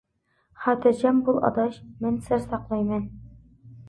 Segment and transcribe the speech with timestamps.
[0.61, 3.05] -خاتىرجەم بول ئاداش، مەن سىر ساقلايمەن.